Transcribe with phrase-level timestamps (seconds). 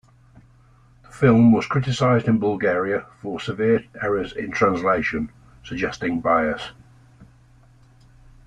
[1.03, 5.31] The film was criticised in Bulgaria for severe errors in translation,
[5.63, 6.71] suggesting bias.